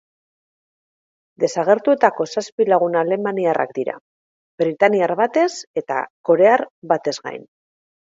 [1.41, 3.95] Desagertuetako zazpi lagun alemaniarrak dira,
[4.63, 5.45] britainiar batez
[5.83, 5.99] eta
[6.31, 7.45] korear batez gain.